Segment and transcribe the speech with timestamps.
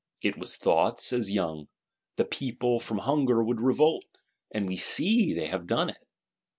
[0.23, 1.67] "It was thought," says Young,
[2.15, 4.05] "the people, from hunger, would revolt;"
[4.49, 6.07] and we see they have done it.